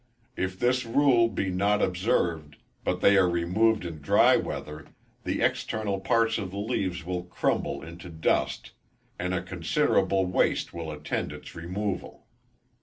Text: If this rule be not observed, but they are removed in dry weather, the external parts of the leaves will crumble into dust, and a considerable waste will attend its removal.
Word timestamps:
If 0.35 0.57
this 0.57 0.83
rule 0.83 1.27
be 1.29 1.51
not 1.51 1.79
observed, 1.83 2.55
but 2.83 3.01
they 3.01 3.17
are 3.17 3.29
removed 3.29 3.85
in 3.85 4.01
dry 4.01 4.35
weather, 4.35 4.87
the 5.25 5.43
external 5.43 5.99
parts 5.99 6.39
of 6.39 6.49
the 6.49 6.57
leaves 6.57 7.05
will 7.05 7.21
crumble 7.21 7.83
into 7.83 8.09
dust, 8.09 8.71
and 9.19 9.31
a 9.31 9.43
considerable 9.43 10.25
waste 10.25 10.73
will 10.73 10.89
attend 10.91 11.31
its 11.31 11.53
removal. 11.53 12.25